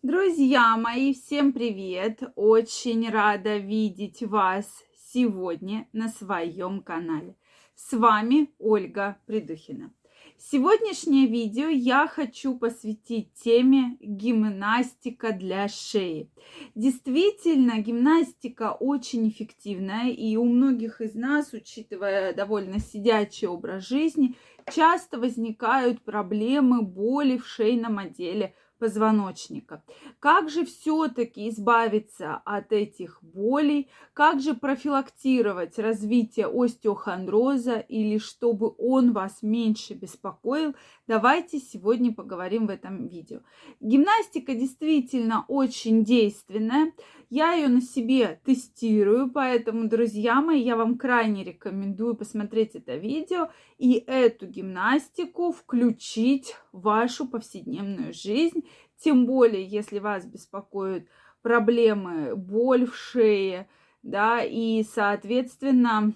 [0.00, 2.22] Друзья мои, всем привет!
[2.36, 7.34] Очень рада видеть вас сегодня на своем канале.
[7.74, 9.92] С вами Ольга Придухина.
[10.36, 16.30] Сегодняшнее видео я хочу посвятить теме гимнастика для шеи.
[16.76, 24.36] Действительно, гимнастика очень эффективная, и у многих из нас, учитывая довольно сидячий образ жизни,
[24.72, 29.82] часто возникают проблемы боли в шейном отделе позвоночника.
[30.20, 33.90] Как же все-таки избавиться от этих болей?
[34.12, 40.74] Как же профилактировать развитие остеохондроза или чтобы он вас меньше беспокоил?
[41.08, 43.40] Давайте сегодня поговорим в этом видео.
[43.80, 46.92] Гимнастика действительно очень действенная.
[47.30, 53.48] Я ее на себе тестирую, поэтому, друзья мои, я вам крайне рекомендую посмотреть это видео
[53.78, 58.68] и эту гимнастику включить в вашу повседневную жизнь.
[58.98, 61.06] Тем более, если вас беспокоят
[61.40, 63.66] проблемы, боль в шее,
[64.02, 66.12] да, и, соответственно,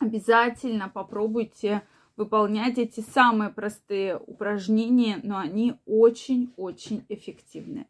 [0.00, 1.82] обязательно попробуйте
[2.18, 7.86] выполнять эти самые простые упражнения, но они очень-очень эффективны.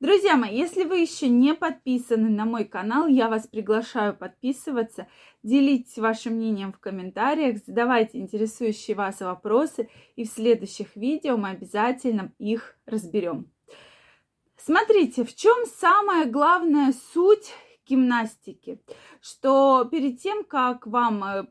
[0.00, 5.06] Друзья мои, если вы еще не подписаны на мой канал, я вас приглашаю подписываться,
[5.44, 12.32] делитесь вашим мнением в комментариях, задавайте интересующие вас вопросы, и в следующих видео мы обязательно
[12.40, 13.46] их разберем.
[14.56, 17.52] Смотрите, в чем самая главная суть
[17.86, 18.80] гимнастики,
[19.20, 21.42] что перед тем, как вам э,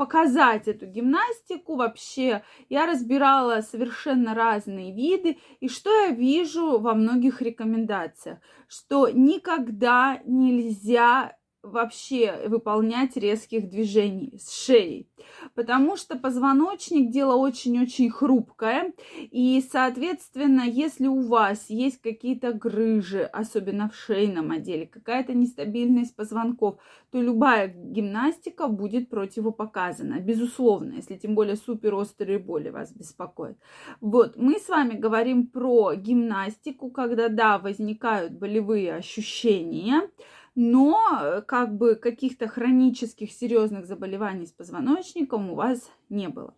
[0.00, 2.42] показать эту гимнастику вообще.
[2.70, 5.36] Я разбирала совершенно разные виды.
[5.60, 8.38] И что я вижу во многих рекомендациях?
[8.66, 15.10] Что никогда нельзя вообще выполнять резких движений с шеей,
[15.54, 23.90] потому что позвоночник дело очень-очень хрупкое, и, соответственно, если у вас есть какие-то грыжи, особенно
[23.90, 26.78] в шейном отделе, какая-то нестабильность позвонков,
[27.10, 33.58] то любая гимнастика будет противопоказана, безусловно, если тем более суперострые боли вас беспокоят.
[34.00, 40.08] Вот, мы с вами говорим про гимнастику, когда, да, возникают болевые ощущения,
[40.54, 46.54] но э, как бы каких-то хронических серьезных заболеваний с позвоночником у вас не было.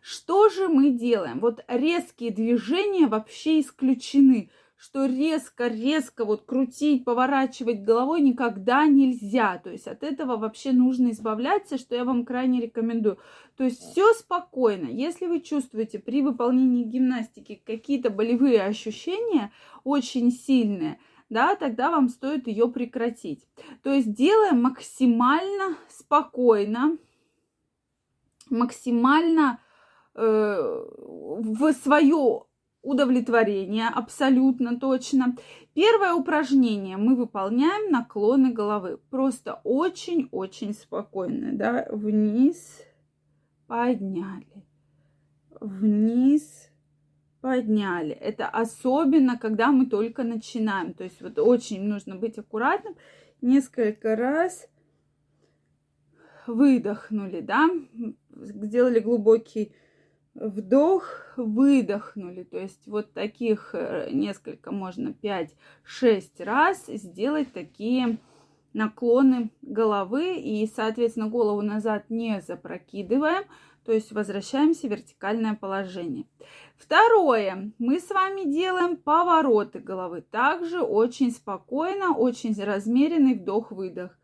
[0.00, 1.40] Что же мы делаем?
[1.40, 4.50] Вот резкие движения вообще исключены
[4.80, 9.58] что резко-резко вот крутить, поворачивать головой никогда нельзя.
[9.58, 13.18] То есть от этого вообще нужно избавляться, что я вам крайне рекомендую.
[13.58, 14.88] То есть все спокойно.
[14.88, 19.52] Если вы чувствуете при выполнении гимнастики какие-то болевые ощущения
[19.84, 20.98] очень сильные,
[21.30, 23.46] да, тогда вам стоит ее прекратить.
[23.82, 26.98] То есть делаем максимально спокойно,
[28.50, 29.60] максимально
[30.14, 32.44] э, в свое
[32.82, 35.36] удовлетворение, абсолютно точно.
[35.72, 38.98] Первое упражнение мы выполняем наклоны головы.
[39.10, 42.82] Просто очень-очень спокойно, да, вниз,
[43.68, 44.64] подняли,
[45.60, 46.69] вниз,
[47.40, 48.12] подняли.
[48.12, 50.94] Это особенно, когда мы только начинаем.
[50.94, 52.96] То есть вот очень нужно быть аккуратным.
[53.40, 54.68] Несколько раз
[56.46, 57.68] выдохнули, да,
[58.34, 59.72] сделали глубокий
[60.34, 62.44] вдох, выдохнули.
[62.44, 68.18] То есть вот таких э, несколько, можно 5-6 раз сделать такие
[68.72, 70.36] наклоны головы.
[70.36, 73.44] И, соответственно, голову назад не запрокидываем,
[73.90, 76.24] то есть возвращаемся в вертикальное положение.
[76.76, 77.72] Второе.
[77.80, 80.22] Мы с вами делаем повороты головы.
[80.22, 84.16] Также очень спокойно, очень размеренный вдох-выдох.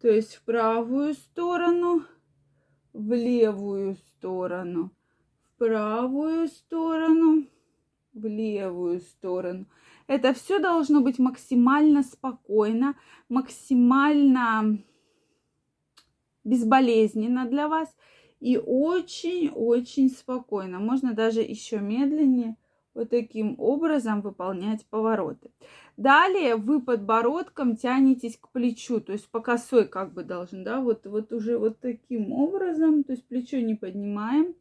[0.00, 2.04] То есть в правую сторону,
[2.94, 4.90] в левую сторону,
[5.42, 7.46] в правую сторону,
[8.14, 9.66] в левую сторону.
[10.06, 12.94] Это все должно быть максимально спокойно,
[13.28, 14.78] максимально
[16.42, 17.94] безболезненно для вас
[18.40, 20.80] и очень-очень спокойно.
[20.80, 22.56] Можно даже еще медленнее
[22.94, 25.50] вот таким образом выполнять повороты.
[25.96, 31.06] Далее вы подбородком тянетесь к плечу, то есть по косой как бы должен, да, вот,
[31.06, 34.54] вот уже вот таким образом, то есть плечо не поднимаем,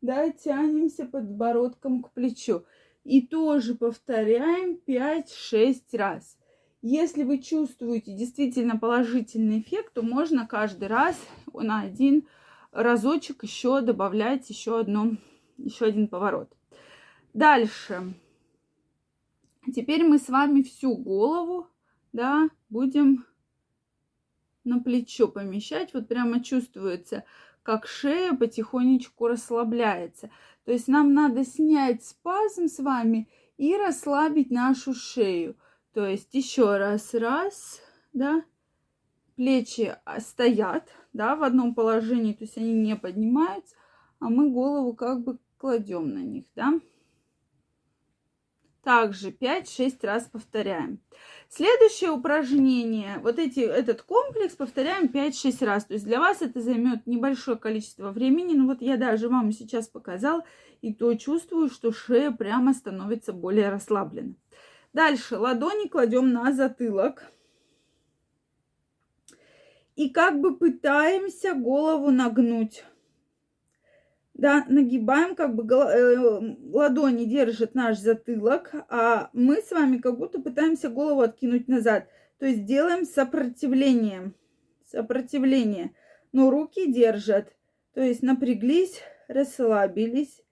[0.00, 2.64] да, тянемся подбородком к плечу.
[3.04, 6.36] И тоже повторяем 5-6 раз.
[6.82, 11.16] Если вы чувствуете действительно положительный эффект, то можно каждый раз
[11.52, 12.26] на один
[12.76, 15.16] разочек еще добавлять еще одно,
[15.56, 16.52] еще один поворот.
[17.32, 18.14] Дальше.
[19.74, 21.68] Теперь мы с вами всю голову,
[22.12, 23.26] да, будем
[24.64, 25.92] на плечо помещать.
[25.94, 27.24] Вот прямо чувствуется,
[27.62, 30.30] как шея потихонечку расслабляется.
[30.64, 35.56] То есть нам надо снять спазм с вами и расслабить нашу шею.
[35.94, 37.80] То есть еще раз, раз,
[38.12, 38.44] да,
[39.36, 43.76] плечи стоят, да, в одном положении, то есть они не поднимаются,
[44.18, 46.80] а мы голову как бы кладем на них, да.
[48.82, 51.00] Также 5-6 раз повторяем.
[51.48, 55.86] Следующее упражнение, вот эти, этот комплекс повторяем 5-6 раз.
[55.86, 58.54] То есть для вас это займет небольшое количество времени.
[58.54, 60.44] Ну вот я даже вам сейчас показал,
[60.82, 64.38] и то чувствую, что шея прямо становится более расслабленной.
[64.92, 67.24] Дальше ладони кладем на затылок.
[69.96, 72.84] И как бы пытаемся голову нагнуть
[74.36, 80.40] да, нагибаем, как бы э, ладони держат наш затылок, а мы с вами как будто
[80.40, 82.08] пытаемся голову откинуть назад.
[82.38, 84.32] То есть делаем сопротивление,
[84.90, 85.92] сопротивление,
[86.32, 87.54] но руки держат.
[87.94, 90.42] То есть напряглись, расслабились,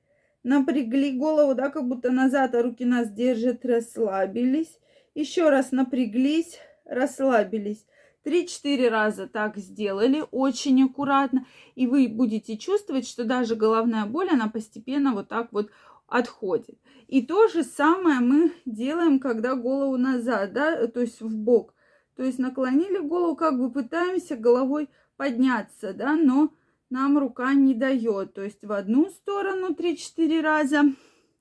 [0.42, 4.78] напрягли голову, да, как будто назад, а руки нас держат, расслабились.
[5.14, 7.84] Еще раз напряглись, расслабились.
[8.24, 14.48] 3-4 раза так сделали, очень аккуратно, и вы будете чувствовать, что даже головная боль, она
[14.48, 15.70] постепенно вот так вот
[16.06, 16.78] отходит.
[17.08, 21.74] И то же самое мы делаем, когда голову назад, да, то есть в бок.
[22.16, 26.52] То есть наклонили голову, как бы пытаемся головой подняться, да, но
[26.90, 28.34] нам рука не дает.
[28.34, 30.84] То есть в одну сторону 3-4 раза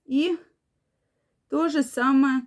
[0.06, 0.38] и
[1.50, 2.42] то же самое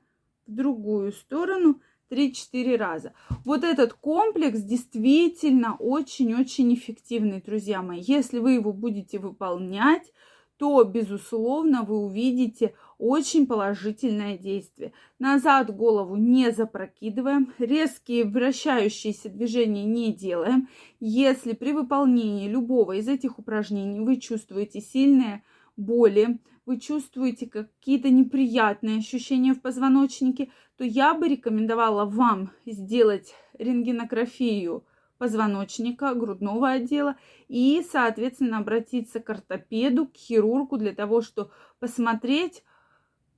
[0.47, 1.81] в другую сторону
[2.11, 3.13] 3-4 раза.
[3.45, 8.01] Вот этот комплекс действительно очень-очень эффективный, друзья мои.
[8.01, 10.13] Если вы его будете выполнять,
[10.59, 14.93] то, безусловно, вы увидите очень положительное действие.
[15.19, 20.69] Назад голову не запрокидываем, резкие вращающиеся движения не делаем.
[20.99, 25.43] Если при выполнении любого из этих упражнений вы чувствуете сильные
[25.77, 34.85] боли, вы чувствуете какие-то неприятные ощущения в позвоночнике, то я бы рекомендовала вам сделать рентгенографию
[35.19, 37.17] позвоночника, грудного отдела
[37.49, 42.63] и, соответственно, обратиться к ортопеду, к хирургу для того, чтобы посмотреть,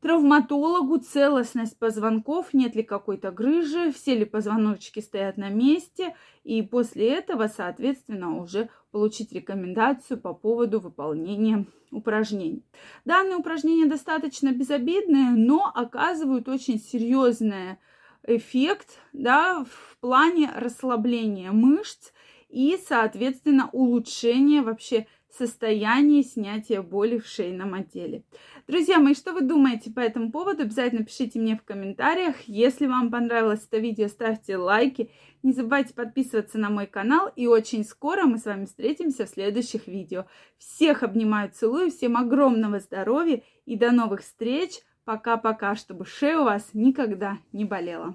[0.00, 6.14] травматологу целостность позвонков, нет ли какой-то грыжи, все ли позвоночки стоят на месте,
[6.44, 12.64] и после этого, соответственно, уже получить рекомендацию по поводу выполнения упражнений.
[13.04, 17.78] Данные упражнения достаточно безобидные, но оказывают очень серьезный
[18.24, 22.12] эффект да, в плане расслабления мышц
[22.48, 25.06] и, соответственно, улучшения вообще
[25.36, 28.24] состояние снятия боли в шейном отделе.
[28.66, 30.62] Друзья мои, что вы думаете по этому поводу?
[30.62, 32.36] Обязательно пишите мне в комментариях.
[32.46, 35.10] Если вам понравилось это видео, ставьте лайки.
[35.42, 37.30] Не забывайте подписываться на мой канал.
[37.36, 40.26] И очень скоро мы с вами встретимся в следующих видео.
[40.58, 41.90] Всех обнимаю, целую.
[41.90, 44.80] Всем огромного здоровья и до новых встреч.
[45.04, 48.14] Пока-пока, чтобы шея у вас никогда не болела.